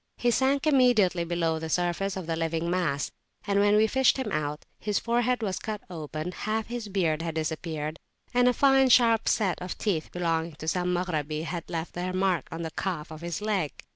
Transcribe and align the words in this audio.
He 0.17 0.31
sank 0.31 0.65
immediately 0.65 1.23
below 1.23 1.59
the 1.59 1.69
surface 1.69 2.17
of 2.17 2.25
the 2.25 2.35
living 2.35 2.71
mass: 2.71 3.11
and 3.45 3.59
when 3.59 3.75
we 3.75 3.85
fished 3.85 4.17
him 4.17 4.31
out, 4.31 4.65
his 4.79 4.97
forehead 4.97 5.43
was 5.43 5.59
cut 5.59 5.81
open, 5.91 6.31
half 6.31 6.65
his 6.65 6.87
beard 6.87 7.21
had 7.21 7.35
disappeared, 7.35 7.99
and 8.33 8.47
a 8.47 8.51
fine 8.53 8.89
sharp 8.89 9.29
set 9.29 9.59
[p.192] 9.59 9.65
of 9.71 9.77
teeth 9.77 10.09
belonging 10.11 10.53
to 10.55 10.67
some 10.67 10.91
Maghrabi 10.91 11.43
had 11.43 11.69
left 11.69 11.93
their 11.93 12.13
mark 12.13 12.47
in 12.51 12.63
the 12.63 12.71
calf 12.71 13.11
of 13.11 13.21
his 13.21 13.41
leg. 13.41 13.73